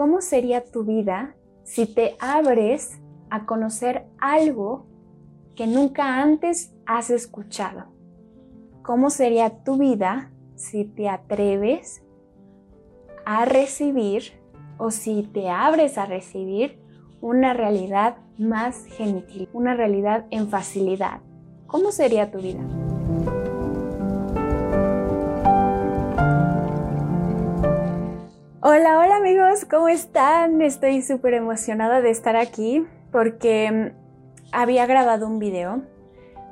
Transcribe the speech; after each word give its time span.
¿Cómo 0.00 0.22
sería 0.22 0.64
tu 0.64 0.84
vida 0.84 1.34
si 1.62 1.84
te 1.84 2.16
abres 2.20 3.02
a 3.28 3.44
conocer 3.44 4.06
algo 4.18 4.86
que 5.54 5.66
nunca 5.66 6.22
antes 6.22 6.74
has 6.86 7.10
escuchado? 7.10 7.84
¿Cómo 8.82 9.10
sería 9.10 9.62
tu 9.62 9.76
vida 9.76 10.32
si 10.54 10.86
te 10.86 11.06
atreves 11.06 12.02
a 13.26 13.44
recibir 13.44 14.40
o 14.78 14.90
si 14.90 15.22
te 15.22 15.50
abres 15.50 15.98
a 15.98 16.06
recibir 16.06 16.80
una 17.20 17.52
realidad 17.52 18.16
más 18.38 18.86
genitil, 18.86 19.50
una 19.52 19.74
realidad 19.74 20.24
en 20.30 20.48
facilidad? 20.48 21.20
¿Cómo 21.66 21.92
sería 21.92 22.30
tu 22.30 22.38
vida? 22.38 22.89
¿Cómo 29.70 29.88
están? 29.88 30.60
Estoy 30.62 31.00
súper 31.00 31.34
emocionada 31.34 32.00
de 32.00 32.10
estar 32.10 32.34
aquí 32.34 32.84
porque 33.12 33.70
mm, 33.70 34.52
había 34.52 34.84
grabado 34.86 35.28
un 35.28 35.38
video, 35.38 35.82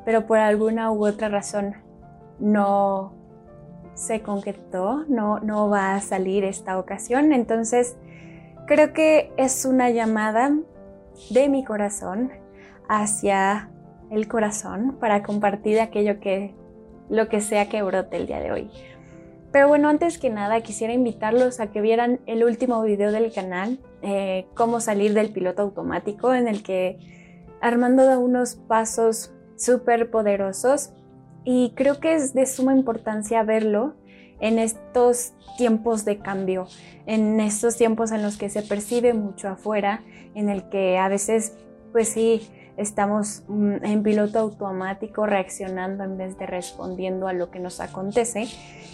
pero 0.04 0.26
por 0.26 0.38
alguna 0.38 0.92
u 0.92 1.04
otra 1.04 1.28
razón 1.28 1.74
no 2.38 3.12
se 3.94 4.22
concretó, 4.22 5.04
no, 5.08 5.40
no 5.40 5.68
va 5.68 5.96
a 5.96 6.00
salir 6.00 6.44
esta 6.44 6.78
ocasión. 6.78 7.32
Entonces, 7.32 7.96
creo 8.66 8.92
que 8.92 9.32
es 9.36 9.64
una 9.64 9.90
llamada 9.90 10.52
de 11.30 11.48
mi 11.48 11.64
corazón 11.64 12.30
hacia 12.88 13.68
el 14.10 14.28
corazón 14.28 14.96
para 15.00 15.24
compartir 15.24 15.80
aquello 15.80 16.20
que, 16.20 16.54
lo 17.10 17.28
que 17.28 17.40
sea 17.40 17.68
que 17.68 17.82
brote 17.82 18.16
el 18.16 18.26
día 18.28 18.38
de 18.38 18.52
hoy. 18.52 18.70
Pero 19.50 19.68
bueno, 19.68 19.88
antes 19.88 20.18
que 20.18 20.30
nada 20.30 20.60
quisiera 20.60 20.92
invitarlos 20.92 21.58
a 21.60 21.68
que 21.68 21.80
vieran 21.80 22.20
el 22.26 22.44
último 22.44 22.82
video 22.82 23.12
del 23.12 23.32
canal, 23.32 23.78
eh, 24.02 24.46
cómo 24.54 24.80
salir 24.80 25.14
del 25.14 25.30
piloto 25.30 25.62
automático, 25.62 26.34
en 26.34 26.48
el 26.48 26.62
que 26.62 26.98
Armando 27.60 28.04
da 28.04 28.18
unos 28.18 28.54
pasos 28.54 29.32
súper 29.56 30.10
poderosos 30.10 30.90
y 31.44 31.72
creo 31.74 31.98
que 31.98 32.14
es 32.14 32.34
de 32.34 32.46
suma 32.46 32.74
importancia 32.74 33.42
verlo 33.42 33.94
en 34.40 34.58
estos 34.58 35.32
tiempos 35.56 36.04
de 36.04 36.18
cambio, 36.18 36.68
en 37.06 37.40
estos 37.40 37.76
tiempos 37.76 38.12
en 38.12 38.22
los 38.22 38.36
que 38.36 38.50
se 38.50 38.62
percibe 38.62 39.14
mucho 39.14 39.48
afuera, 39.48 40.02
en 40.34 40.48
el 40.48 40.68
que 40.68 40.98
a 40.98 41.08
veces, 41.08 41.56
pues 41.90 42.10
sí, 42.10 42.48
estamos 42.78 43.42
mm, 43.48 43.84
en 43.84 44.02
piloto 44.02 44.38
automático 44.38 45.26
reaccionando 45.26 46.04
en 46.04 46.16
vez 46.16 46.38
de 46.38 46.46
respondiendo 46.46 47.28
a 47.28 47.32
lo 47.32 47.50
que 47.50 47.58
nos 47.58 47.80
acontece. 47.80 48.46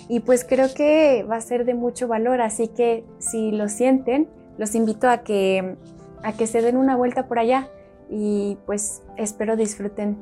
Y 0.09 0.21
pues 0.21 0.45
creo 0.45 0.73
que 0.75 1.25
va 1.31 1.37
a 1.37 1.41
ser 1.41 1.65
de 1.65 1.75
mucho 1.75 2.09
valor, 2.09 2.41
así 2.41 2.69
que 2.69 3.05
si 3.19 3.53
lo 3.53 3.69
sienten, 3.69 4.29
los 4.59 4.75
invito 4.75 5.09
a 5.09 5.19
que, 5.19 5.77
a 6.23 6.33
que 6.33 6.47
se 6.47 6.63
den 6.63 6.77
una 6.77 6.97
vuelta 6.97 7.29
por 7.29 7.39
allá 7.39 7.69
y 8.11 8.59
pues 8.67 9.03
espero 9.17 9.57
disfruten 9.57 10.17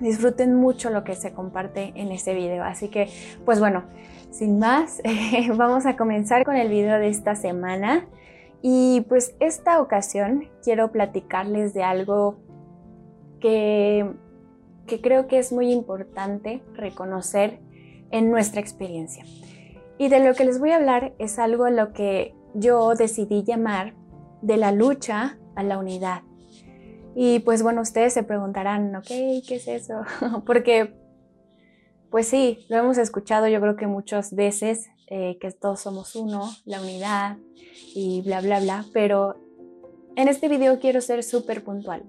disfruten 0.00 0.54
mucho 0.54 0.88
lo 0.88 1.04
que 1.04 1.14
se 1.14 1.32
comparte 1.32 1.92
en 1.94 2.10
este 2.10 2.34
video. 2.34 2.64
Así 2.64 2.88
que, 2.88 3.10
pues 3.44 3.60
bueno, 3.60 3.84
sin 4.30 4.58
más, 4.58 5.02
vamos 5.56 5.86
a 5.86 5.96
comenzar 5.96 6.44
con 6.44 6.56
el 6.56 6.68
video 6.68 6.98
de 6.98 7.08
esta 7.08 7.34
semana. 7.36 8.06
Y 8.62 9.02
pues 9.08 9.34
esta 9.40 9.80
ocasión 9.80 10.48
quiero 10.62 10.90
platicarles 10.90 11.72
de 11.74 11.82
algo 11.82 12.36
que, 13.40 14.06
creo 15.02 15.26
que 15.26 15.38
es 15.38 15.52
muy 15.52 15.72
importante 15.72 16.62
reconocer 16.74 17.60
en 18.10 18.30
nuestra 18.30 18.60
experiencia. 18.60 19.24
Y 19.98 20.08
de 20.08 20.24
lo 20.24 20.34
que 20.34 20.44
les 20.44 20.58
voy 20.58 20.70
a 20.70 20.76
hablar 20.76 21.14
es 21.18 21.38
algo 21.38 21.68
lo 21.68 21.92
que 21.92 22.34
yo 22.54 22.94
decidí 22.94 23.44
llamar 23.44 23.94
de 24.42 24.56
la 24.56 24.72
lucha 24.72 25.38
a 25.54 25.62
la 25.62 25.78
unidad. 25.78 26.22
Y 27.14 27.40
pues 27.40 27.62
bueno, 27.62 27.82
ustedes 27.82 28.14
se 28.14 28.22
preguntarán, 28.22 28.94
ok, 28.96 29.06
¿qué 29.06 29.56
es 29.56 29.68
eso? 29.68 30.02
Porque, 30.46 30.94
pues 32.10 32.26
sí, 32.26 32.64
lo 32.68 32.78
hemos 32.78 32.98
escuchado 32.98 33.48
yo 33.48 33.60
creo 33.60 33.76
que 33.76 33.86
muchas 33.86 34.34
veces, 34.34 34.88
eh, 35.08 35.38
que 35.40 35.50
todos 35.50 35.80
somos 35.80 36.14
uno, 36.14 36.48
la 36.64 36.80
unidad 36.80 37.36
y 37.94 38.22
bla, 38.22 38.40
bla, 38.40 38.60
bla, 38.60 38.84
pero 38.92 39.36
en 40.16 40.28
este 40.28 40.48
video 40.48 40.78
quiero 40.78 41.00
ser 41.00 41.22
súper 41.22 41.64
puntual. 41.64 42.04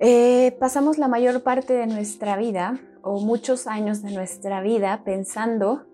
Eh, 0.00 0.56
pasamos 0.58 0.98
la 0.98 1.08
mayor 1.08 1.42
parte 1.42 1.72
de 1.72 1.86
nuestra 1.86 2.36
vida 2.36 2.80
o 3.02 3.20
muchos 3.20 3.66
años 3.66 4.02
de 4.02 4.12
nuestra 4.12 4.60
vida 4.60 5.02
pensando 5.04 5.86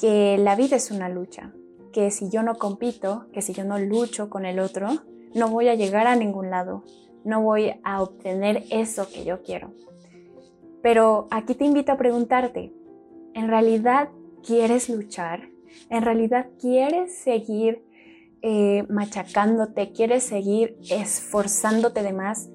que 0.00 0.36
la 0.38 0.56
vida 0.56 0.76
es 0.76 0.90
una 0.90 1.08
lucha, 1.08 1.52
que 1.92 2.10
si 2.10 2.30
yo 2.30 2.42
no 2.42 2.56
compito, 2.56 3.26
que 3.32 3.42
si 3.42 3.52
yo 3.52 3.64
no 3.64 3.78
lucho 3.78 4.28
con 4.28 4.44
el 4.44 4.58
otro, 4.58 4.88
no 5.34 5.48
voy 5.48 5.68
a 5.68 5.74
llegar 5.74 6.06
a 6.06 6.16
ningún 6.16 6.50
lado, 6.50 6.82
no 7.24 7.42
voy 7.42 7.74
a 7.84 8.02
obtener 8.02 8.64
eso 8.70 9.08
que 9.08 9.24
yo 9.24 9.42
quiero. 9.42 9.72
Pero 10.82 11.28
aquí 11.30 11.54
te 11.54 11.64
invito 11.64 11.92
a 11.92 11.96
preguntarte, 11.96 12.72
¿en 13.34 13.48
realidad 13.48 14.08
quieres 14.44 14.88
luchar? 14.88 15.48
¿En 15.90 16.02
realidad 16.02 16.48
quieres 16.58 17.18
seguir 17.18 17.84
eh, 18.42 18.84
machacándote? 18.88 19.92
¿Quieres 19.92 20.24
seguir 20.24 20.76
esforzándote 20.90 22.02
de 22.02 22.12
más? 22.12 22.48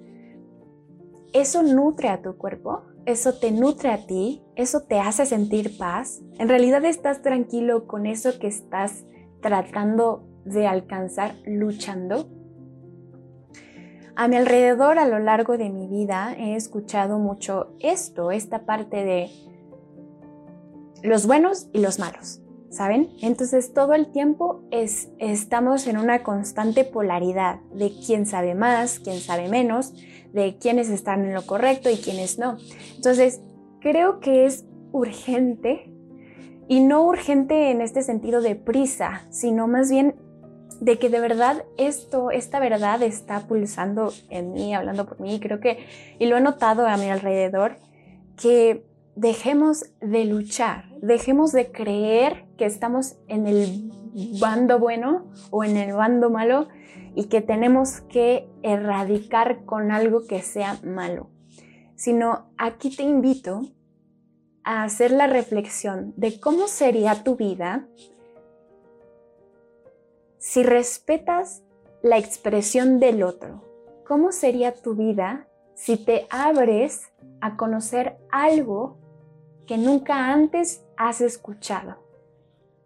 Eso 1.34 1.64
nutre 1.64 2.10
a 2.10 2.22
tu 2.22 2.38
cuerpo, 2.38 2.84
eso 3.06 3.34
te 3.34 3.52
nutre 3.52 3.92
a 3.92 4.06
ti, 4.06 4.42
eso 4.56 4.82
te 4.82 5.00
hace 5.00 5.26
sentir 5.26 5.78
paz. 5.78 6.22
En 6.38 6.48
realidad 6.48 6.86
estás 6.86 7.22
tranquilo 7.22 7.88
con 7.88 8.06
eso 8.06 8.40
que 8.40 8.48
estás 8.48 9.04
tratando 9.42 10.24
de 10.46 10.68
alcanzar 10.68 11.36
luchando. 11.46 12.30
A 14.16 14.28
mi 14.28 14.36
alrededor 14.36 15.00
a 15.00 15.08
lo 15.08 15.18
largo 15.18 15.58
de 15.58 15.72
mi 15.72 15.88
vida 15.88 16.36
he 16.38 16.56
escuchado 16.56 17.18
mucho 17.18 17.76
esto, 17.80 18.30
esta 18.30 18.66
parte 18.66 19.04
de 19.04 19.32
los 21.02 21.26
buenos 21.26 21.68
y 21.74 21.80
los 21.80 21.98
malos. 21.98 22.43
¿Saben? 22.74 23.10
Entonces 23.22 23.74
todo 23.74 23.94
el 23.94 24.12
tiempo 24.12 24.64
es, 24.72 25.10
estamos 25.20 25.88
en 25.88 25.98
una 25.98 26.24
constante 26.24 26.84
polaridad 26.84 27.60
de 27.74 27.94
quién 28.06 28.26
sabe 28.26 28.56
más, 28.56 29.00
quién 29.00 29.20
sabe 29.20 29.48
menos, 29.48 29.94
de 30.34 30.58
quiénes 30.58 30.90
están 30.90 31.24
en 31.24 31.34
lo 31.34 31.46
correcto 31.46 31.90
y 31.90 31.98
quiénes 31.98 32.40
no. 32.40 32.58
Entonces 32.96 33.42
creo 33.80 34.20
que 34.20 34.46
es 34.46 34.66
urgente 34.92 35.94
y 36.68 36.80
no 36.80 37.04
urgente 37.04 37.70
en 37.70 37.82
este 37.82 38.02
sentido 38.02 38.42
de 38.42 38.56
prisa, 38.56 39.28
sino 39.30 39.68
más 39.68 39.92
bien 39.92 40.16
de 40.82 40.98
que 40.98 41.10
de 41.10 41.20
verdad 41.20 41.64
esto, 41.78 42.32
esta 42.32 42.60
verdad 42.60 43.04
está 43.04 43.42
pulsando 43.42 44.12
en 44.30 44.54
mí, 44.54 44.74
hablando 44.74 45.06
por 45.06 45.20
mí, 45.20 45.40
creo 45.40 45.60
que, 45.60 45.86
y 46.20 46.26
lo 46.26 46.38
he 46.38 46.42
notado 46.42 46.88
a 46.88 46.98
mi 46.98 47.10
alrededor, 47.10 47.78
que 48.36 48.84
dejemos 49.16 49.86
de 50.02 50.26
luchar, 50.26 50.86
dejemos 51.02 51.52
de 51.52 51.72
creer 51.72 52.46
que 52.58 52.66
estamos 52.66 53.16
en 53.28 53.48
el 53.48 53.92
bando 54.40 54.80
bueno 54.80 55.32
o 55.52 55.64
en 55.64 55.78
el 55.78 55.94
bando 55.94 56.30
malo 56.30 56.68
y 57.16 57.26
que 57.26 57.42
tenemos 57.42 58.02
que 58.02 58.50
erradicar 58.64 59.66
con 59.66 59.92
algo 59.92 60.26
que 60.26 60.42
sea 60.42 60.80
malo, 60.84 61.30
sino 61.96 62.50
aquí 62.58 62.96
te 62.96 63.04
invito 63.04 63.62
a 64.64 64.84
hacer 64.84 65.12
la 65.12 65.28
reflexión 65.28 66.14
de 66.16 66.40
cómo 66.40 66.68
sería 66.68 67.24
tu 67.24 67.36
vida 67.36 67.88
si 70.40 70.64
respetas 70.64 71.64
la 72.02 72.18
expresión 72.18 73.00
del 73.00 73.24
otro. 73.24 73.62
¿Cómo 74.06 74.34
sería 74.34 74.74
tu 74.74 74.96
vida 74.96 75.48
si 75.74 75.98
te 75.98 76.28
abres 76.30 77.14
a 77.40 77.56
conocer 77.56 78.18
algo 78.30 78.98
que 79.68 79.78
nunca 79.78 80.32
antes 80.32 80.86
has 80.98 81.22
escuchado. 81.22 81.98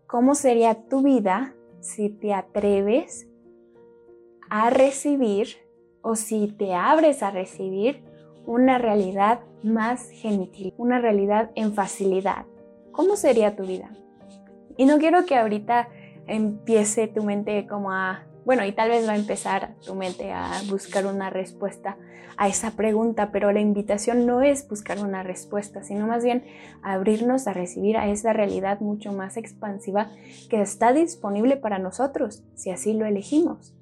¿Cómo 0.05 0.35
sería 0.35 0.87
tu 0.87 1.01
vida 1.01 1.53
si 1.79 2.09
te 2.09 2.33
atreves 2.33 3.27
a 4.49 4.69
recibir 4.69 5.57
o 6.01 6.15
si 6.15 6.47
te 6.47 6.73
abres 6.73 7.23
a 7.23 7.31
recibir 7.31 8.03
una 8.45 8.77
realidad 8.77 9.41
más 9.63 10.09
genitil, 10.09 10.73
una 10.77 10.99
realidad 10.99 11.51
en 11.55 11.73
facilidad? 11.73 12.45
¿Cómo 12.91 13.15
sería 13.15 13.55
tu 13.55 13.63
vida? 13.63 13.89
Y 14.77 14.85
no 14.85 14.97
quiero 14.97 15.25
que 15.25 15.35
ahorita 15.35 15.89
empiece 16.27 17.07
tu 17.07 17.23
mente 17.23 17.67
como 17.67 17.91
a 17.91 18.25
bueno, 18.47 18.65
y 18.65 18.71
tal 18.71 18.87
vez 18.87 19.05
va 19.05 19.11
a 19.11 19.17
empezar 19.17 19.75
tu 19.85 19.93
mente 19.93 20.31
a 20.31 20.49
buscar 20.69 21.05
una 21.05 21.29
respuesta 21.29 21.97
a 22.37 22.47
esa 22.47 22.71
pregunta, 22.71 23.29
pero 23.29 23.51
la 23.51 23.59
invitación 23.59 24.25
no 24.25 24.41
es 24.41 24.65
buscar 24.69 24.99
una 24.99 25.21
respuesta, 25.21 25.83
sino 25.83 26.07
más 26.07 26.23
bien 26.23 26.45
abrirnos 26.81 27.45
a 27.47 27.51
recibir 27.51 27.97
a 27.97 28.07
esa 28.07 28.31
realidad 28.31 28.79
mucho 28.79 29.11
más 29.11 29.35
expansiva 29.35 30.11
que 30.49 30.61
está 30.61 30.93
disponible 30.93 31.57
para 31.57 31.77
nosotros, 31.77 32.41
si 32.55 32.69
así 32.69 32.93
lo 32.93 33.05
elegimos. 33.05 33.75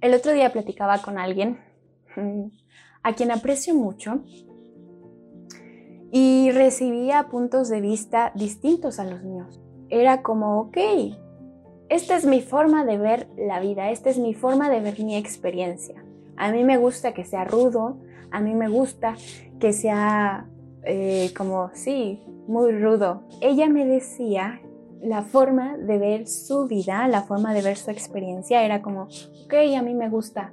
El 0.00 0.14
otro 0.14 0.30
día 0.30 0.52
platicaba 0.52 1.02
con 1.02 1.18
alguien 1.18 1.58
a 3.02 3.14
quien 3.14 3.32
aprecio 3.32 3.74
mucho 3.74 4.22
y 6.12 6.52
recibía 6.52 7.26
puntos 7.30 7.68
de 7.68 7.80
vista 7.80 8.30
distintos 8.36 9.00
a 9.00 9.04
los 9.04 9.24
míos. 9.24 9.60
Era 9.88 10.22
como, 10.22 10.60
ok, 10.60 10.76
esta 11.88 12.16
es 12.16 12.26
mi 12.26 12.40
forma 12.40 12.84
de 12.84 12.98
ver 12.98 13.28
la 13.36 13.60
vida, 13.60 13.90
esta 13.90 14.10
es 14.10 14.18
mi 14.18 14.34
forma 14.34 14.68
de 14.70 14.80
ver 14.80 14.98
mi 15.00 15.16
experiencia. 15.16 16.04
A 16.36 16.52
mí 16.52 16.64
me 16.64 16.76
gusta 16.76 17.14
que 17.14 17.24
sea 17.24 17.44
rudo, 17.44 17.98
a 18.30 18.40
mí 18.40 18.54
me 18.54 18.68
gusta 18.68 19.14
que 19.60 19.72
sea 19.72 20.46
eh, 20.84 21.32
como, 21.36 21.70
sí, 21.74 22.22
muy 22.46 22.72
rudo. 22.72 23.22
Ella 23.40 23.68
me 23.68 23.86
decía 23.86 24.60
la 25.02 25.22
forma 25.22 25.76
de 25.76 25.98
ver 25.98 26.26
su 26.26 26.66
vida, 26.66 27.06
la 27.08 27.22
forma 27.22 27.54
de 27.54 27.62
ver 27.62 27.76
su 27.76 27.90
experiencia 27.90 28.64
era 28.64 28.82
como, 28.82 29.08
ok, 29.44 29.54
a 29.76 29.82
mí 29.82 29.94
me 29.94 30.08
gusta 30.08 30.52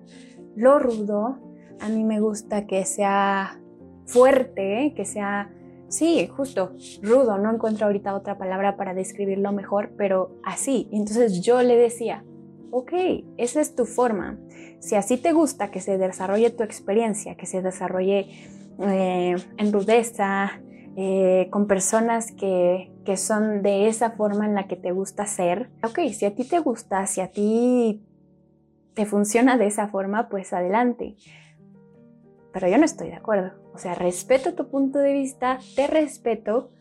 lo 0.55 0.79
rudo, 0.79 1.37
a 1.79 1.89
mí 1.89 2.03
me 2.03 2.19
gusta 2.19 2.67
que 2.67 2.85
sea 2.85 3.59
fuerte, 4.05 4.93
que 4.95 5.05
sea, 5.05 5.51
sí, 5.93 6.27
justo, 6.27 6.73
rudo, 7.01 7.37
no 7.37 7.53
encuentro 7.53 7.85
ahorita 7.85 8.15
otra 8.15 8.37
palabra 8.37 8.75
para 8.75 8.93
describirlo 8.93 9.51
mejor, 9.51 9.91
pero 9.97 10.39
así. 10.43 10.89
Entonces 10.91 11.41
yo 11.41 11.61
le 11.61 11.75
decía, 11.75 12.23
ok, 12.71 12.93
esa 13.37 13.61
es 13.61 13.75
tu 13.75 13.85
forma. 13.85 14.37
Si 14.79 14.95
así 14.95 15.17
te 15.17 15.31
gusta 15.31 15.71
que 15.71 15.79
se 15.79 15.97
desarrolle 15.97 16.49
tu 16.49 16.63
experiencia, 16.63 17.35
que 17.35 17.45
se 17.45 17.61
desarrolle 17.61 18.27
eh, 18.79 19.35
en 19.57 19.73
rudeza, 19.73 20.61
eh, 20.95 21.47
con 21.49 21.67
personas 21.67 22.31
que, 22.31 22.91
que 23.05 23.17
son 23.17 23.63
de 23.63 23.87
esa 23.87 24.11
forma 24.11 24.45
en 24.45 24.55
la 24.55 24.67
que 24.67 24.75
te 24.75 24.91
gusta 24.91 25.25
ser, 25.25 25.71
ok, 25.83 25.99
si 26.11 26.25
a 26.25 26.35
ti 26.35 26.43
te 26.43 26.59
gusta, 26.59 27.07
si 27.07 27.21
a 27.21 27.31
ti 27.31 28.03
te 28.93 29.05
funciona 29.05 29.57
de 29.57 29.67
esa 29.67 29.87
forma, 29.87 30.29
pues 30.29 30.53
adelante. 30.53 31.15
Pero 32.53 32.67
yo 32.67 32.77
no 32.77 32.85
estoy 32.85 33.09
de 33.09 33.15
acuerdo. 33.15 33.51
O 33.73 33.77
sea, 33.77 33.95
respeto 33.95 34.53
tu 34.53 34.69
punto 34.69 34.99
de 34.99 35.11
vista, 35.11 35.59
te 35.75 35.87
respeto, 35.87 36.71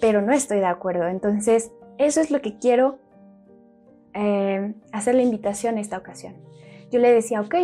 pero 0.00 0.20
no 0.20 0.32
estoy 0.32 0.58
de 0.58 0.66
acuerdo. 0.66 1.06
Entonces, 1.06 1.72
eso 1.96 2.20
es 2.20 2.30
lo 2.30 2.42
que 2.42 2.58
quiero 2.58 2.98
eh, 4.14 4.74
hacer 4.92 5.14
la 5.14 5.22
invitación 5.22 5.78
esta 5.78 5.96
ocasión. 5.96 6.34
Yo 6.90 6.98
le 6.98 7.12
decía, 7.12 7.40
ok, 7.40 7.54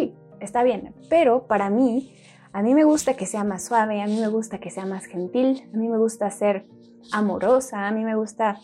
está 0.41 0.63
bien, 0.63 0.95
pero 1.11 1.47
para 1.47 1.71
mí, 1.71 2.15
a 2.53 2.63
mí 2.63 2.75
me 2.75 2.85
gusta 2.85 3.15
que 3.15 3.27
sea 3.27 3.45
más 3.45 3.65
suave, 3.65 4.01
a 4.01 4.07
mí 4.07 4.21
me 4.21 4.29
gusta 4.29 4.59
que 4.59 4.71
sea 4.71 4.87
más 4.87 5.07
gentil, 5.07 5.69
a 5.75 5.77
mí 5.77 5.89
me 5.89 5.99
gusta 5.99 6.31
ser 6.31 6.67
amorosa, 7.13 7.89
a 7.89 7.91
mí 7.91 8.05
me 8.05 8.15
gusta 8.15 8.59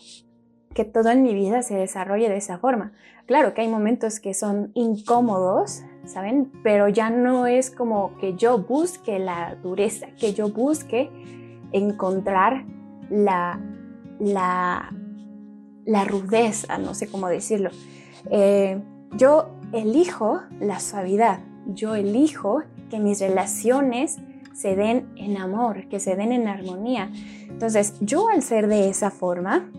que 0.73 0.85
todo 0.85 1.09
en 1.09 1.21
mi 1.21 1.33
vida 1.33 1.61
se 1.61 1.75
desarrolle 1.75 2.29
de 2.29 2.37
esa 2.37 2.57
forma. 2.57 2.93
Claro 3.25 3.53
que 3.53 3.61
hay 3.61 3.67
momentos 3.67 4.19
que 4.19 4.33
son 4.33 4.71
incómodos, 4.73 5.83
¿saben? 6.05 6.51
Pero 6.63 6.87
ya 6.89 7.09
no 7.09 7.47
es 7.47 7.71
como 7.71 8.17
que 8.17 8.35
yo 8.35 8.59
busque 8.59 9.19
la 9.19 9.55
dureza, 9.55 10.07
que 10.19 10.33
yo 10.33 10.49
busque 10.49 11.09
encontrar 11.71 12.65
la, 13.09 13.59
la, 14.19 14.91
la 15.85 16.05
rudeza, 16.05 16.77
no 16.77 16.93
sé 16.93 17.07
cómo 17.07 17.27
decirlo. 17.27 17.69
Eh, 18.29 18.81
yo 19.17 19.49
elijo 19.71 20.41
la 20.59 20.79
suavidad, 20.79 21.39
yo 21.67 21.95
elijo 21.95 22.63
que 22.89 22.99
mis 22.99 23.19
relaciones 23.19 24.19
se 24.53 24.75
den 24.75 25.11
en 25.15 25.37
amor, 25.37 25.87
que 25.89 25.99
se 25.99 26.15
den 26.15 26.31
en 26.31 26.47
armonía. 26.47 27.11
Entonces, 27.49 27.95
yo 28.01 28.29
al 28.29 28.43
ser 28.43 28.67
de 28.67 28.89
esa 28.89 29.09
forma, 29.09 29.69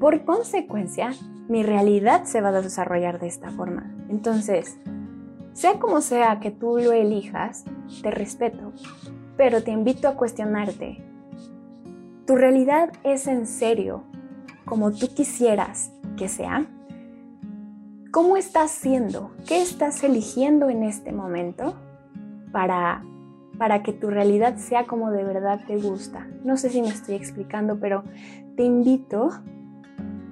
por 0.00 0.24
consecuencia, 0.24 1.12
mi 1.48 1.62
realidad 1.62 2.24
se 2.24 2.40
va 2.40 2.48
a 2.48 2.60
desarrollar 2.60 3.20
de 3.20 3.28
esta 3.28 3.50
forma. 3.50 3.94
Entonces, 4.08 4.78
sea 5.54 5.78
como 5.78 6.00
sea 6.00 6.40
que 6.40 6.50
tú 6.50 6.78
lo 6.78 6.92
elijas, 6.92 7.64
te 8.02 8.10
respeto, 8.10 8.72
pero 9.36 9.62
te 9.62 9.70
invito 9.70 10.08
a 10.08 10.16
cuestionarte. 10.16 11.02
¿Tu 12.26 12.36
realidad 12.36 12.92
es 13.04 13.26
en 13.28 13.46
serio 13.46 14.02
como 14.64 14.92
tú 14.92 15.06
quisieras 15.14 15.92
que 16.16 16.28
sea? 16.28 16.66
¿Cómo 18.10 18.36
estás 18.36 18.72
siendo? 18.72 19.30
¿Qué 19.46 19.62
estás 19.62 20.02
eligiendo 20.02 20.68
en 20.70 20.82
este 20.82 21.12
momento 21.12 21.76
para, 22.52 23.04
para 23.56 23.82
que 23.82 23.92
tu 23.92 24.10
realidad 24.10 24.56
sea 24.56 24.86
como 24.86 25.12
de 25.12 25.22
verdad 25.22 25.60
te 25.66 25.76
gusta? 25.76 26.26
No 26.44 26.56
sé 26.56 26.70
si 26.70 26.82
me 26.82 26.88
estoy 26.88 27.14
explicando, 27.14 27.78
pero 27.78 28.02
te 28.56 28.64
invito 28.64 29.30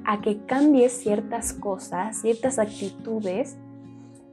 a 0.05 0.21
que 0.21 0.45
cambies 0.47 0.93
ciertas 0.93 1.53
cosas, 1.53 2.17
ciertas 2.23 2.59
actitudes 2.59 3.57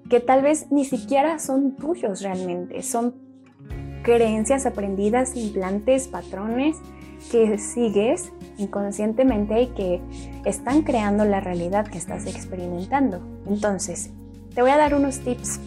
que 0.10 0.20
tal 0.20 0.42
vez 0.42 0.72
ni 0.72 0.86
siquiera 0.86 1.40
son 1.40 1.76
tuyos 1.76 2.22
realmente, 2.22 2.82
son 2.82 3.16
creencias 4.04 4.66
aprendidas, 4.66 5.36
implantes, 5.36 6.08
patrones 6.08 6.78
que 7.32 7.58
sigues 7.58 8.32
inconscientemente 8.58 9.62
y 9.62 9.68
que 9.68 10.02
están 10.46 10.82
creando 10.82 11.26
la 11.26 11.42
realidad 11.42 11.88
que 11.88 11.98
estás 11.98 12.26
experimentando. 12.26 13.22
Entonces, 13.46 14.12
te 14.56 14.62
voy 14.62 14.72
a 14.72 14.78
dar 14.78 14.96
unos 14.96 15.20
tips 15.20 15.60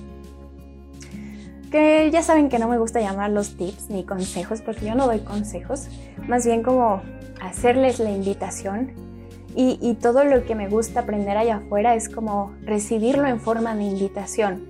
que 1.70 2.10
ya 2.10 2.22
saben 2.22 2.48
que 2.48 2.58
no 2.58 2.68
me 2.68 2.78
gusta 2.78 3.00
llamarlos 3.00 3.56
tips 3.56 3.90
ni 3.90 4.04
consejos 4.04 4.60
porque 4.60 4.86
yo 4.86 4.94
no 4.94 5.06
doy 5.06 5.20
consejos, 5.20 5.88
más 6.28 6.44
bien 6.44 6.62
como 6.62 7.00
hacerles 7.40 7.98
la 7.98 8.10
invitación 8.10 9.11
y, 9.54 9.94
todo 10.00 10.24
lo 10.24 10.44
que 10.44 10.54
me 10.54 10.68
gusta 10.68 11.00
aprender 11.00 11.36
allá 11.36 11.56
afuera 11.56 11.94
es 11.94 12.08
como 12.08 12.52
recibirlo 12.64 13.26
en 13.26 13.38
forma 13.38 13.74
de 13.74 13.84
invitación. 13.84 14.66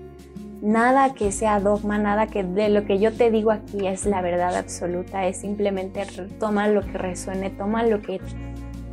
Nada 0.61 1.15
que 1.15 1.33
sea 1.33 1.61
dogma, 1.61 1.99
nada 1.99 2.27
que 2.27 2.45
de 2.45 2.69
lo 2.69 2.85
que 2.85 2.99
yo 2.99 3.13
te 3.13 3.31
digo 3.31 3.51
aquí 3.51 3.87
es 3.87 4.07
la 4.07 4.21
verdad 4.23 4.57
absoluta, 4.57 5.27
es 5.27 5.39
simplemente 5.39 6.05
toma 6.39 6.69
lo 6.69 6.83
que 6.83 6.99
resuene, 6.99 7.51
toma 7.51 7.85
lo 7.85 8.01
que 8.01 8.21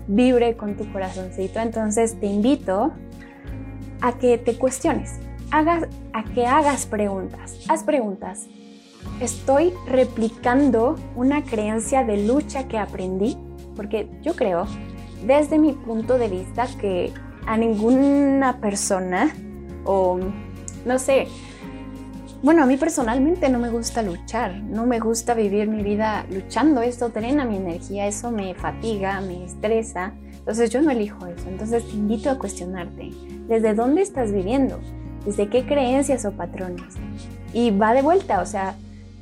vibre 0.07 0.56
con 0.56 0.75
tu 0.75 0.91
corazoncito. 0.91 1.59
Entonces 1.59 2.19
te 2.19 2.27
invito 2.27 2.91
a 4.01 4.13
que 4.13 4.38
te 4.38 4.57
cuestiones, 4.57 5.19
hagas, 5.51 5.88
a 6.13 6.24
que 6.24 6.45
hagas 6.45 6.86
preguntas, 6.86 7.59
haz 7.68 7.83
preguntas. 7.83 8.47
¿Estoy 9.21 9.74
replicando 9.88 10.95
una 11.15 11.44
creencia 11.44 12.03
de 12.03 12.25
lucha 12.25 12.68
que 12.68 12.77
aprendí? 12.77 13.38
Porque 13.75 14.09
yo 14.21 14.36
creo 14.36 14.65
desde 15.25 15.57
mi 15.57 15.74
punto 15.74 16.18
de 16.18 16.27
vista 16.27 16.68
que 16.80 17.13
a 17.45 17.57
ninguna 17.57 18.60
persona 18.60 19.33
o 19.86 20.19
no 20.86 21.00
sé, 21.00 21.27
bueno, 22.42 22.63
a 22.63 22.66
mí 22.66 22.77
personalmente 22.77 23.50
no 23.50 23.60
me 23.60 23.69
gusta 23.69 24.01
luchar, 24.01 24.56
no 24.56 24.86
me 24.86 25.00
gusta 25.00 25.33
vivir 25.33 25.68
mi 25.68 25.83
vida 25.83 26.25
luchando, 26.31 26.81
esto 26.81 27.10
drena 27.10 27.44
mi 27.44 27.57
energía, 27.57 28.07
eso 28.07 28.31
me 28.31 28.54
fatiga, 28.56 29.19
me 29.19 29.44
estresa, 29.44 30.13
entonces 30.38 30.69
yo 30.69 30.81
no 30.81 30.89
elijo 30.89 31.27
eso, 31.27 31.50
entonces 31.50 31.86
te 31.86 31.92
invito 31.92 32.30
a 32.30 32.39
cuestionarte, 32.39 33.12
¿desde 33.48 33.74
dónde 33.74 34.01
estás 34.04 34.31
viviendo? 34.31 34.79
¿Desde 35.25 35.50
qué 35.50 35.65
creencias 35.65 36.24
o 36.24 36.32
patrones? 36.32 36.96
Y 37.51 37.72
va 37.72 37.94
de 37.94 38.01
vuelta, 38.01 38.41
o 38.41 38.46
sea, 38.46 38.75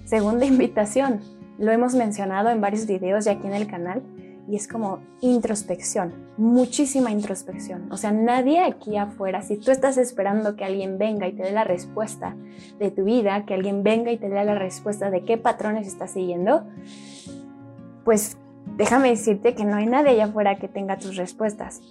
segunda 0.06 0.46
invitación, 0.54 1.22
lo 1.58 1.72
hemos 1.72 1.96
mencionado 1.96 2.50
en 2.50 2.62
varios 2.62 2.86
videos 2.86 3.26
y 3.26 3.30
aquí 3.30 3.48
en 3.48 3.56
el 3.56 3.66
canal, 3.66 4.04
y 4.50 4.56
es 4.56 4.68
como 4.68 5.00
introspección, 5.22 6.14
muchísima 6.38 7.12
introspección. 7.12 7.92
O 7.92 7.98
sea, 7.98 8.12
nadie 8.12 8.60
aquí 8.60 8.98
afuera, 8.98 9.42
si 9.42 9.58
tú 9.58 9.72
estás 9.72 9.98
esperando 9.98 10.56
que 10.56 10.64
alguien 10.64 10.98
venga 10.98 11.28
y 11.28 11.34
te 11.34 11.44
dé 11.44 11.52
la 11.52 11.64
respuesta 11.64 12.36
de 12.80 12.92
tu 12.92 13.04
vida, 13.04 13.46
que 13.46 13.54
alguien 13.54 13.84
venga 13.84 14.12
y 14.12 14.18
te 14.18 14.30
dé 14.30 14.44
la 14.44 14.56
respuesta 14.56 15.10
de 15.10 15.24
qué 15.24 15.38
patrones 15.38 15.88
estás 15.88 16.12
siguiendo, 16.12 16.64
pues 18.06 18.38
déjame 18.78 19.10
decirte 19.10 19.54
que 19.54 19.66
no 19.66 19.76
hay 19.76 19.86
nadie 19.86 20.12
allá 20.12 20.26
afuera 20.26 20.58
que 20.58 20.68
tenga 20.68 20.98
tus 20.98 21.18
respuestas. 21.18 21.82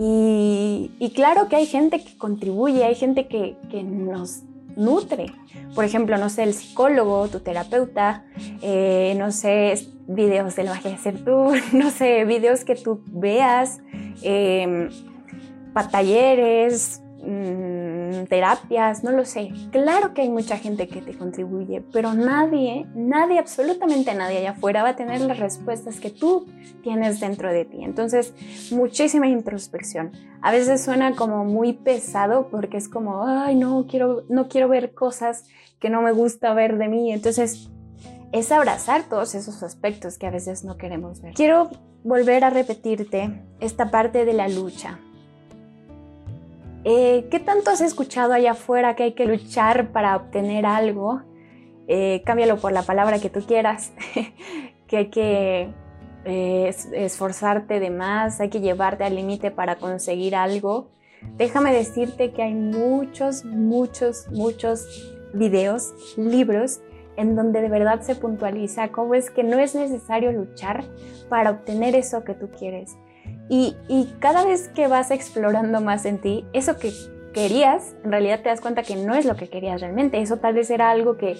Y, 0.00 1.12
claro 1.16 1.48
que 1.48 1.56
hay 1.56 1.66
gente 1.66 2.04
que 2.04 2.16
contribuye, 2.16 2.84
hay 2.84 2.94
gente 2.94 3.26
que, 3.26 3.56
que 3.68 3.82
nos 3.82 4.44
nutre. 4.76 5.32
Por 5.74 5.84
ejemplo, 5.84 6.16
no 6.18 6.30
sé, 6.30 6.44
el 6.44 6.54
psicólogo, 6.54 7.26
tu 7.26 7.40
terapeuta, 7.40 8.24
eh, 8.62 9.16
no 9.18 9.32
sé, 9.32 9.72
videos 10.08 10.56
de 10.56 10.64
magia 10.64 10.90
de 10.90 10.98
ser 10.98 11.24
tú, 11.24 11.52
no 11.72 11.90
sé, 11.90 12.24
videos 12.24 12.64
que 12.64 12.74
tú 12.74 13.02
veas, 13.06 13.80
eh, 14.22 14.88
talleres, 15.92 17.00
mm, 17.22 18.24
terapias, 18.28 19.04
no 19.04 19.12
lo 19.12 19.24
sé. 19.24 19.50
Claro 19.70 20.12
que 20.14 20.22
hay 20.22 20.28
mucha 20.28 20.56
gente 20.56 20.88
que 20.88 21.00
te 21.00 21.16
contribuye, 21.16 21.82
pero 21.92 22.14
nadie, 22.14 22.86
nadie, 22.94 23.38
absolutamente 23.38 24.14
nadie 24.14 24.38
allá 24.38 24.50
afuera 24.50 24.82
va 24.82 24.90
a 24.90 24.96
tener 24.96 25.20
las 25.20 25.38
respuestas 25.38 26.00
que 26.00 26.10
tú 26.10 26.46
tienes 26.82 27.20
dentro 27.20 27.52
de 27.52 27.64
ti. 27.64 27.84
Entonces, 27.84 28.34
muchísima 28.72 29.28
introspección. 29.28 30.12
A 30.42 30.50
veces 30.50 30.82
suena 30.82 31.14
como 31.14 31.44
muy 31.44 31.74
pesado 31.74 32.48
porque 32.50 32.76
es 32.76 32.88
como, 32.88 33.24
ay, 33.26 33.54
no 33.54 33.86
quiero, 33.88 34.24
no 34.28 34.48
quiero 34.48 34.68
ver 34.68 34.94
cosas 34.94 35.44
que 35.78 35.90
no 35.90 36.02
me 36.02 36.12
gusta 36.12 36.54
ver 36.54 36.76
de 36.78 36.88
mí. 36.88 37.12
Entonces, 37.12 37.70
es 38.32 38.52
abrazar 38.52 39.04
todos 39.04 39.34
esos 39.34 39.62
aspectos 39.62 40.18
que 40.18 40.26
a 40.26 40.30
veces 40.30 40.64
no 40.64 40.76
queremos 40.76 41.20
ver. 41.20 41.34
Quiero 41.34 41.70
volver 42.04 42.44
a 42.44 42.50
repetirte 42.50 43.42
esta 43.60 43.90
parte 43.90 44.24
de 44.24 44.32
la 44.32 44.48
lucha 44.48 44.98
eh, 46.84 47.26
¿Qué 47.30 47.40
tanto 47.40 47.70
has 47.70 47.80
escuchado 47.80 48.32
allá 48.32 48.52
afuera 48.52 48.94
que 48.94 49.02
hay 49.02 49.12
que 49.12 49.26
luchar 49.26 49.90
para 49.92 50.16
obtener 50.16 50.64
algo? 50.64 51.22
Eh, 51.88 52.22
cámbialo 52.24 52.58
por 52.58 52.72
la 52.72 52.82
palabra 52.82 53.18
que 53.18 53.30
tú 53.30 53.40
quieras, 53.40 53.92
que 54.86 54.96
hay 54.96 55.08
que 55.08 55.68
eh, 56.24 56.74
esforzarte 56.92 57.80
de 57.80 57.90
más, 57.90 58.40
hay 58.40 58.48
que 58.48 58.60
llevarte 58.60 59.04
al 59.04 59.16
límite 59.16 59.50
para 59.50 59.76
conseguir 59.76 60.36
algo. 60.36 60.90
Déjame 61.36 61.74
decirte 61.74 62.32
que 62.32 62.42
hay 62.42 62.54
muchos, 62.54 63.44
muchos, 63.44 64.28
muchos 64.30 64.86
videos, 65.34 65.92
libros 66.16 66.80
en 67.18 67.34
donde 67.34 67.60
de 67.60 67.68
verdad 67.68 68.00
se 68.00 68.14
puntualiza 68.14 68.88
cómo 68.88 69.14
es 69.14 69.28
que 69.28 69.42
no 69.42 69.58
es 69.58 69.74
necesario 69.74 70.30
luchar 70.30 70.84
para 71.28 71.50
obtener 71.50 71.96
eso 71.96 72.22
que 72.22 72.32
tú 72.32 72.48
quieres. 72.48 72.96
Y, 73.50 73.74
cada 74.20 74.44
vez 74.44 74.68
que 74.68 74.86
vas 74.86 75.10
explorando 75.10 75.80
más 75.80 76.04
en 76.04 76.18
ti, 76.18 76.46
eso 76.52 76.78
que 76.78 76.92
querías, 77.34 77.96
en 78.04 78.12
realidad 78.12 78.40
te 78.42 78.50
das 78.50 78.60
cuenta 78.60 78.82
que 78.82 78.94
no 78.94 79.14
es 79.14 79.26
lo 79.26 79.36
que 79.36 79.48
querías 79.48 79.80
realmente. 79.80 80.20
Eso 80.20 80.36
tal 80.36 80.54
vez 80.54 80.70
era 80.70 80.90
algo 80.90 81.16
que 81.16 81.36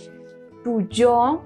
tu 0.65 0.89
yo, 0.89 1.45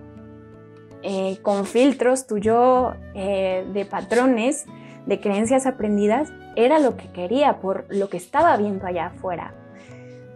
eh, 1.03 1.39
con 1.43 1.67
filtros, 1.67 2.27
tu 2.27 2.39
yo 2.39 2.95
eh, 3.15 3.67
de 3.73 3.85
patrones, 3.85 4.65
de 5.05 5.21
creencias 5.21 5.67
aprendidas, 5.67 6.33
era 6.57 6.79
lo 6.79 6.97
que 6.97 7.11
quería 7.13 7.61
por 7.61 7.85
lo 7.91 8.09
que 8.09 8.17
estaba 8.17 8.57
viendo 8.57 8.87
allá 8.87 9.07
afuera. 9.07 9.55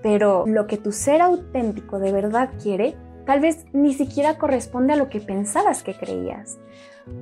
Pero 0.02 0.44
lo 0.46 0.66
que 0.66 0.76
tu 0.76 0.92
ser 0.92 1.22
auténtico 1.22 1.98
de 1.98 2.12
verdad 2.12 2.50
quiere, 2.62 2.96
tal 3.26 3.40
vez 3.40 3.66
ni 3.72 3.92
siquiera 3.92 4.38
corresponde 4.38 4.94
a 4.94 4.96
lo 4.96 5.10
que 5.10 5.20
pensabas 5.20 5.82
que 5.82 5.94
creías. 5.94 6.58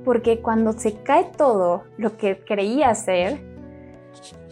Porque 0.04 0.40
cuando 0.40 0.72
se 0.72 0.94
cae 1.02 1.30
todo 1.36 1.84
lo 1.98 2.16
que 2.16 2.38
creías 2.44 3.04
ser, 3.04 3.40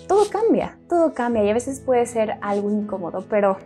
todo 0.09 0.25
cambia, 0.30 0.78
todo 0.88 1.14
cambia 1.14 1.44
y 1.44 1.50
a 1.50 1.54
veces 1.54 1.80
puede 1.80 2.04
ser 2.06 2.38
algo 2.40 2.71
incómodo, 2.71 3.25
pero 3.28 3.59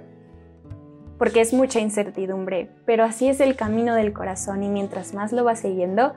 porque 1.18 1.40
es 1.40 1.54
mucha 1.54 1.80
incertidumbre, 1.80 2.70
pero 2.84 3.04
así 3.04 3.28
es 3.28 3.40
el 3.40 3.56
camino 3.56 3.94
del 3.94 4.12
corazón 4.12 4.62
y 4.62 4.68
mientras 4.68 5.14
más 5.14 5.32
lo 5.32 5.44
vas 5.44 5.60
siguiendo, 5.60 6.12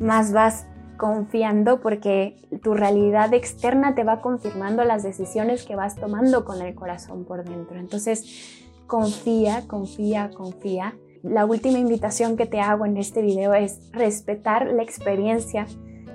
más 0.00 0.32
vas 0.32 0.66
confiando 0.96 1.80
porque 1.80 2.36
tu 2.62 2.74
realidad 2.74 3.32
externa 3.32 3.94
te 3.94 4.04
va 4.04 4.20
confirmando 4.20 4.84
las 4.84 5.02
decisiones 5.02 5.64
que 5.64 5.76
vas 5.76 5.96
tomando 5.96 6.44
con 6.44 6.60
el 6.60 6.74
corazón 6.74 7.24
por 7.24 7.44
dentro. 7.44 7.78
Entonces, 7.78 8.66
confía, 8.86 9.62
confía, 9.66 10.30
confía. 10.34 10.94
La 11.22 11.44
última 11.44 11.78
invitación 11.78 12.36
que 12.36 12.46
te 12.46 12.60
hago 12.60 12.86
en 12.86 12.96
este 12.96 13.20
video 13.20 13.52
es 13.52 13.78
respetar 13.92 14.72
la 14.72 14.82
experiencia 14.82 15.66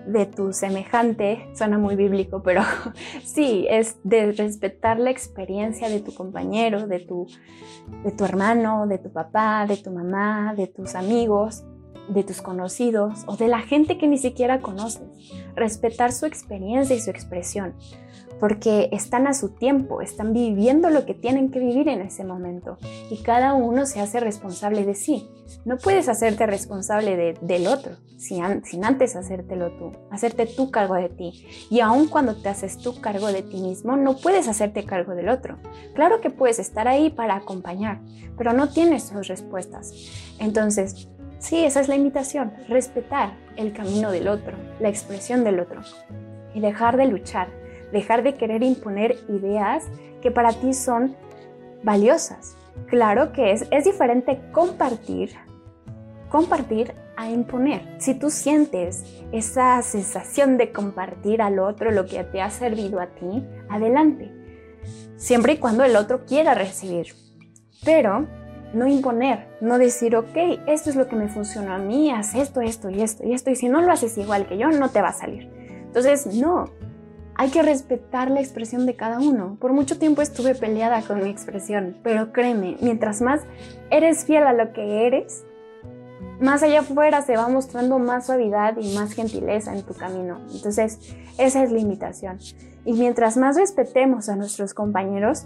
de 0.08 0.26
tu 0.26 0.54
semejante, 0.54 1.48
suena 1.54 1.78
muy 1.78 1.96
bíblico, 1.96 2.42
pero 2.44 2.62
sí, 3.24 3.68
es 3.70 3.98
de 4.04 4.32
respetar 4.32 5.00
la 5.00 5.12
experiencia 5.12 5.90
de 5.90 6.00
tu 6.00 6.14
compañero, 6.14 6.88
de 6.88 7.00
tu, 7.00 7.28
de 8.04 8.12
tu 8.12 8.26
hermano, 8.26 8.88
de 8.88 8.98
tu 8.98 9.12
papá, 9.12 9.66
de 9.68 9.78
tu 9.78 9.92
mamá, 9.92 10.54
de 10.56 10.68
tus 10.68 10.96
amigos, 10.96 11.64
de 12.08 12.24
tus 12.24 12.42
conocidos 12.42 13.24
o 13.28 13.36
de 13.38 13.48
la 13.48 13.62
gente 13.62 13.98
que 13.98 14.08
ni 14.08 14.18
siquiera 14.18 14.62
conoces. 14.62 15.08
Respetar 15.56 16.12
su 16.12 16.26
experiencia 16.26 16.96
y 16.96 17.00
su 17.00 17.10
expresión 17.10 17.76
porque 18.40 18.90
están 18.92 19.28
a 19.28 19.34
su 19.34 19.50
tiempo, 19.50 20.02
están 20.02 20.34
viviendo 20.34 20.90
lo 20.90 21.06
que 21.06 21.14
tienen 21.14 21.52
que 21.52 21.60
vivir 21.60 21.88
en 21.88 22.02
ese 22.02 22.24
momento 22.24 22.78
y 23.10 23.22
cada 23.24 23.54
uno 23.54 23.86
se 23.86 24.02
hace 24.02 24.20
responsable 24.20 24.86
de 24.86 24.96
sí. 24.96 25.30
No 25.64 25.78
puedes 25.78 26.10
hacerte 26.10 26.46
responsable 26.46 27.36
del 27.40 27.68
otro 27.68 27.94
sin, 28.18 28.66
sin 28.66 28.84
antes 28.84 29.16
hacértelo 29.16 29.72
tú, 29.78 29.92
hacerte 30.12 30.48
tú 30.48 30.72
cargo 30.72 30.96
de 30.96 31.10
ti. 31.10 31.46
Y 31.70 31.80
aun 31.82 32.08
cuando 32.08 32.36
te 32.36 32.50
haces 32.50 32.78
tú 32.78 33.00
cargo 33.00 33.28
de 33.28 33.44
ti 33.44 33.62
mismo, 33.62 33.96
no 33.96 34.18
puedes 34.18 34.48
hacerte 34.48 34.86
cargo 34.86 35.16
del 35.16 35.30
otro. 35.30 35.58
Claro 35.94 36.22
que 36.22 36.30
puedes 36.30 36.60
estar 36.60 36.88
ahí 36.88 37.10
para 37.10 37.36
acompañar, 37.36 38.02
pero 38.38 38.54
no 38.54 38.70
tienes 38.70 39.04
sus 39.04 39.28
respuestas. 39.28 39.94
Entonces, 40.40 41.10
sí, 41.46 41.64
esa 41.64 41.80
es 41.80 41.88
la 41.88 41.96
invitación, 41.96 42.54
respetar 42.68 43.34
el 43.56 43.74
camino 43.74 44.12
del 44.12 44.28
otro, 44.28 44.56
la 44.80 44.90
expresión 44.90 45.44
del 45.44 45.60
otro 45.60 45.82
y 46.54 46.60
dejar 46.60 46.98
de 46.98 47.08
luchar 47.08 47.48
dejar 47.92 48.24
de 48.24 48.36
querer 48.36 48.64
imponer 48.64 49.18
ideas 49.30 49.86
que 50.22 50.32
para 50.32 50.54
ti 50.54 50.74
son 50.74 51.16
valiosas. 51.84 52.56
Claro 52.88 53.32
que 53.32 53.52
es, 53.52 53.66
es 53.72 53.86
diferente 53.86 54.40
compartir, 54.52 55.32
compartir 56.30 56.94
a 57.16 57.30
imponer. 57.30 57.82
Si 58.00 58.14
tú 58.14 58.30
sientes 58.30 59.06
esa 59.32 59.82
sensación 59.82 60.58
de 60.58 60.72
compartir 60.74 61.42
al 61.42 61.60
otro 61.60 61.92
lo 61.92 62.06
que 62.06 62.24
te 62.25 62.42
ha 62.42 62.50
servido 62.50 63.00
a 63.00 63.08
ti, 63.08 63.46
adelante. 63.70 64.32
Siempre 65.16 65.54
y 65.54 65.58
cuando 65.58 65.86
el 65.86 65.96
otro 65.96 66.25
quiera 66.25 66.54
recibir. 66.54 67.14
Pero 67.86 68.28
no 68.74 68.88
imponer, 68.88 69.48
no 69.62 69.78
decir, 69.78 70.16
ok, 70.16 70.36
esto 70.68 70.90
es 70.90 70.96
lo 70.96 71.08
que 71.08 71.16
me 71.16 71.28
funciona 71.28 71.76
a 71.76 71.80
mí, 71.80 72.12
haz 72.12 72.36
esto, 72.36 72.62
esto 72.62 72.90
y 72.90 73.02
esto 73.02 73.24
y 73.26 73.34
esto, 73.34 73.50
y 73.52 73.56
si 73.56 73.70
no 73.70 73.82
lo 73.82 73.92
haces 73.92 74.18
igual 74.18 74.48
que 74.48 74.58
yo, 74.58 74.70
no 74.70 74.90
te 74.90 75.02
va 75.02 75.10
a 75.10 75.14
salir. 75.14 75.50
Entonces, 75.86 76.28
no, 76.36 76.66
hay 77.36 77.50
que 77.50 77.62
respetar 77.62 78.32
la 78.32 78.40
expresión 78.40 78.86
de 78.86 78.96
cada 78.96 79.20
uno. 79.20 79.58
Por 79.60 79.74
mucho 79.74 79.98
tiempo 80.00 80.22
estuve 80.22 80.56
peleada 80.56 81.02
con 81.02 81.22
mi 81.24 81.30
expresión, 81.30 81.98
pero 82.04 82.32
créeme, 82.32 82.78
mientras 82.82 83.22
más 83.22 83.42
eres 83.90 84.26
fiel 84.26 84.44
a 84.44 84.54
lo 84.54 84.74
que 84.74 85.08
eres, 85.08 85.46
más 86.40 86.64
allá 86.64 86.82
afuera 86.82 87.22
se 87.22 87.38
va 87.38 87.48
mostrando 87.48 87.98
más 88.00 88.26
suavidad 88.26 88.78
y 88.78 88.94
más 88.96 89.14
gentileza 89.14 89.74
en 89.74 89.84
tu 89.84 89.94
camino. 89.94 90.42
Entonces, 90.54 91.00
esa 91.38 91.64
es 91.64 91.72
la 91.72 91.80
invitación. 91.80 92.40
Y 92.84 92.94
mientras 92.94 93.38
más 93.38 93.56
respetemos 93.58 94.30
a 94.30 94.36
nuestros 94.36 94.74
compañeros, 94.74 95.46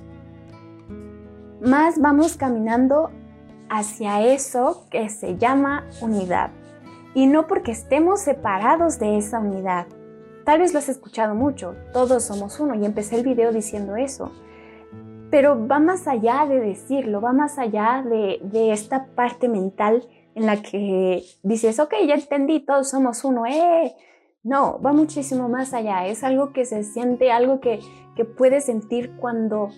más 1.61 1.99
vamos 1.99 2.37
caminando 2.37 3.09
hacia 3.69 4.21
eso 4.21 4.85
que 4.89 5.09
se 5.09 5.37
llama 5.37 5.85
unidad. 6.01 6.51
Y 7.13 7.27
no 7.27 7.47
porque 7.47 7.71
estemos 7.71 8.21
separados 8.21 8.99
de 8.99 9.17
esa 9.17 9.39
unidad, 9.39 9.87
Tal 10.49 10.61
vez 10.61 10.73
lo 10.73 10.79
has 10.79 10.89
escuchado 10.89 11.35
mucho, 11.35 11.75
todos 11.93 12.23
somos 12.23 12.59
uno 12.59 12.73
y 12.73 12.83
empecé 12.83 13.17
el 13.17 13.23
video 13.23 13.51
diciendo 13.51 13.95
eso. 13.95 14.31
Pero 15.29 15.67
va 15.67 15.77
más 15.77 16.07
allá 16.07 16.47
de 16.47 16.59
decirlo, 16.59 17.21
va 17.21 17.33
más 17.33 17.59
allá 17.59 18.03
de, 18.03 18.71
esta 18.71 19.05
parte 19.13 19.47
mental 19.47 20.03
en 20.33 20.47
la 20.47 20.59
que 20.59 21.23
dices, 21.43 21.79
ok, 21.79 21.93
ya 22.07 22.15
entendí, 22.15 22.61
todos 22.61 22.89
somos 22.89 23.23
uno, 23.23 23.45
¡eh! 23.45 23.93
No, 24.41 24.81
va 24.81 24.91
muchísimo 24.91 25.49
más 25.49 25.75
allá, 25.75 26.07
es 26.07 26.23
algo 26.23 26.51
que 26.51 26.65
se 26.65 26.83
siente, 26.83 27.31
algo 27.31 27.59
que, 27.59 27.79
que 28.15 28.25
puedes 28.25 28.65
sentir 28.65 29.11
cuando, 29.17 29.69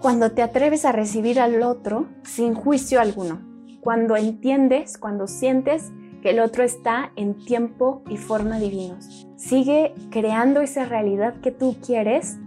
cuando 0.00 0.32
te 0.32 0.42
atreves 0.42 0.84
a 0.84 0.92
recibir 0.92 1.40
al 1.40 1.62
otro 1.62 2.06
sin 2.22 2.54
juicio 2.54 3.00
alguno, 3.00 3.40
cuando 3.80 4.16
entiendes, 4.16 4.98
cuando 4.98 5.26
sientes 5.26 5.92
que 6.22 6.30
el 6.30 6.40
otro 6.40 6.64
está 6.64 7.12
en 7.16 7.34
tiempo 7.34 8.02
y 8.08 8.16
forma 8.16 8.58
divinos. 8.58 9.26
Sigue 9.36 9.94
creando 10.10 10.60
esa 10.60 10.84
realidad 10.84 11.40
que 11.40 11.52
tú 11.52 11.76
quieres, 11.84 12.38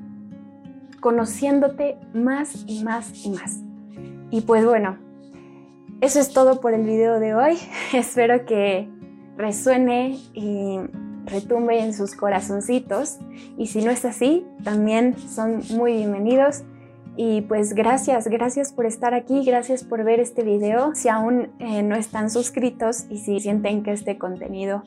conociéndote 0.99 1.97
más 2.13 2.65
y 2.67 2.83
más 2.83 3.25
y 3.25 3.29
más. 3.29 3.61
Y 4.31 4.41
pues 4.41 4.65
bueno, 4.65 4.97
eso 6.01 6.19
es 6.19 6.33
todo 6.33 6.61
por 6.61 6.73
el 6.73 6.83
video 6.83 7.19
de 7.19 7.33
hoy. 7.33 7.57
Espero 7.93 8.45
que 8.45 8.89
resuene 9.37 10.19
y 10.33 10.79
retumbe 11.25 11.79
en 11.79 11.93
sus 11.93 12.15
corazoncitos. 12.15 13.17
Y 13.57 13.67
si 13.67 13.83
no 13.83 13.91
es 13.91 14.05
así, 14.05 14.45
también 14.63 15.17
son 15.17 15.61
muy 15.71 15.93
bienvenidos. 15.93 16.63
Y 17.21 17.41
pues 17.41 17.73
gracias, 17.73 18.29
gracias 18.29 18.71
por 18.71 18.85
estar 18.85 19.13
aquí, 19.13 19.43
gracias 19.43 19.83
por 19.83 20.05
ver 20.05 20.21
este 20.21 20.41
video. 20.41 20.95
Si 20.95 21.09
aún 21.09 21.49
eh, 21.59 21.83
no 21.83 21.97
están 21.97 22.29
suscritos 22.29 23.07
y 23.09 23.17
si 23.17 23.41
sienten 23.41 23.83
que 23.83 23.91
este 23.91 24.17
contenido 24.17 24.83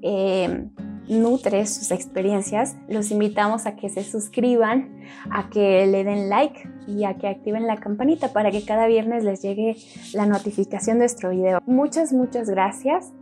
eh, 0.00 0.70
nutre 1.10 1.66
sus 1.66 1.90
experiencias, 1.90 2.78
los 2.88 3.10
invitamos 3.10 3.66
a 3.66 3.76
que 3.76 3.90
se 3.90 4.02
suscriban, 4.02 5.02
a 5.30 5.50
que 5.50 5.86
le 5.86 6.04
den 6.04 6.30
like 6.30 6.70
y 6.86 7.04
a 7.04 7.18
que 7.18 7.28
activen 7.28 7.66
la 7.66 7.76
campanita 7.76 8.32
para 8.32 8.50
que 8.50 8.64
cada 8.64 8.86
viernes 8.86 9.22
les 9.22 9.42
llegue 9.42 9.76
la 10.14 10.24
notificación 10.24 10.96
de 10.96 11.00
nuestro 11.00 11.28
video. 11.28 11.60
Muchas, 11.66 12.14
muchas 12.14 12.48
gracias. 12.48 13.12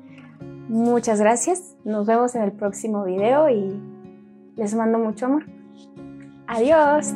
Muchas 0.69 1.19
gracias. 1.19 1.75
Nos 1.83 2.07
vemos 2.07 2.37
en 2.37 2.43
el 2.43 2.53
próximo 2.53 3.03
video 3.03 3.51
y 3.51 3.83
les 4.55 4.73
mando 4.77 5.01
mucho 5.01 5.27
amor. 5.27 5.47
Adiós. 6.47 7.13